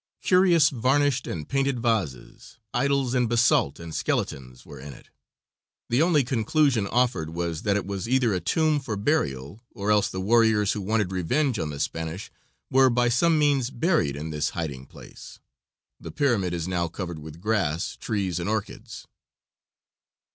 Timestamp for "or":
9.75-9.91